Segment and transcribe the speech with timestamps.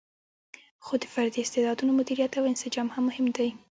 [0.85, 3.49] خو د فردي استعدادونو مدیریت او انسجام هم مهم دی.